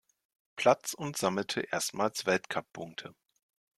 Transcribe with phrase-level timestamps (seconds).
[0.55, 3.13] Platz und sammelte erstmals Weltcuppunkte.